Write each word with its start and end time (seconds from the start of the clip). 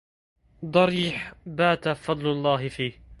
ضريح 0.65 1.33
بات 1.45 1.89
فضل 1.89 2.27
الله 2.27 2.67
فيه 2.69 2.99